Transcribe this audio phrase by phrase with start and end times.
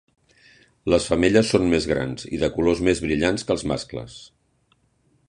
[0.93, 4.21] Les femelles són més grans i de colors més brillants que els mascles.